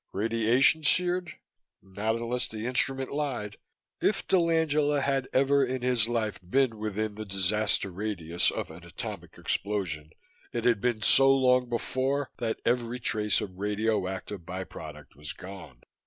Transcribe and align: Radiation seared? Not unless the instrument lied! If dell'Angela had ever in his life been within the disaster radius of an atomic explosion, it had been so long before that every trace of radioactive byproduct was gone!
Radiation 0.13 0.83
seared? 0.83 1.35
Not 1.79 2.15
unless 2.15 2.47
the 2.47 2.65
instrument 2.65 3.11
lied! 3.11 3.57
If 4.01 4.27
dell'Angela 4.27 4.99
had 4.99 5.27
ever 5.31 5.63
in 5.63 5.83
his 5.83 6.09
life 6.09 6.39
been 6.41 6.79
within 6.79 7.13
the 7.13 7.23
disaster 7.23 7.91
radius 7.91 8.49
of 8.49 8.71
an 8.71 8.83
atomic 8.83 9.37
explosion, 9.37 10.09
it 10.51 10.65
had 10.65 10.81
been 10.81 11.03
so 11.03 11.31
long 11.31 11.69
before 11.69 12.31
that 12.39 12.59
every 12.65 12.99
trace 12.99 13.41
of 13.41 13.59
radioactive 13.59 14.41
byproduct 14.43 15.15
was 15.15 15.33
gone! 15.33 15.81